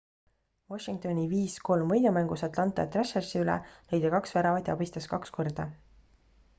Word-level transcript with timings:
washingtoni 0.73 1.25
5: 1.33 1.57
3 1.69 1.85
võidumängus 1.91 2.45
atlanta 2.49 2.87
thrashersi 2.97 3.41
üle 3.45 3.61
lõi 3.93 4.01
ta 4.07 4.15
kaks 4.17 4.35
väravat 4.41 4.73
ja 4.73 4.79
abistas 4.81 5.11
kaks 5.17 5.39
korda 5.39 5.73